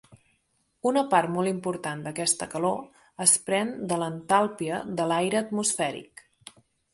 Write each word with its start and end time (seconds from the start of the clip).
Una 0.91 1.01
part 1.09 1.31
molt 1.33 1.49
important 1.51 2.01
d'aquesta 2.07 2.47
calor 2.53 3.27
es 3.27 3.35
pren 3.51 3.75
de 3.93 4.01
l'entalpia 4.05 4.81
de 5.01 5.07
l'aire 5.13 5.43
atmosfèric. 5.43 6.27